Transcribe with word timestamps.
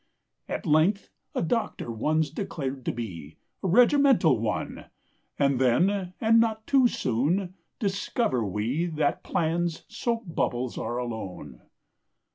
At 0.49 0.65
length 0.65 1.09
a 1.35 1.43
doctor 1.43 1.91
one's 1.91 2.31
declared 2.31 2.85
to 2.85 2.91
be, 2.91 3.37
A 3.61 3.67
regimental 3.67 4.39
one! 4.39 4.85
And 5.37 5.59
then, 5.61 6.15
and 6.19 6.39
not 6.39 6.65
too 6.65 6.87
soon, 6.87 7.53
discover 7.77 8.43
we 8.43 8.87
That 8.87 9.21
plans 9.23 9.83
soap 9.89 10.23
bubbles 10.25 10.75
are 10.75 10.97
alone. 10.97 11.61